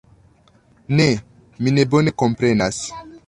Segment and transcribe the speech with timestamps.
[0.99, 1.05] Ne,
[1.61, 2.81] mi ne bone komprenas.